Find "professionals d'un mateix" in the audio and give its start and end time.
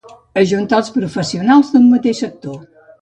0.95-2.23